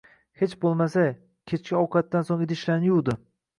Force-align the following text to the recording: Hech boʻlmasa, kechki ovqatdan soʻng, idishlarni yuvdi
Hech 0.43 0.55
boʻlmasa, 0.63 1.03
kechki 1.53 1.77
ovqatdan 1.83 2.29
soʻng, 2.33 2.43
idishlarni 2.49 2.93
yuvdi 2.93 3.19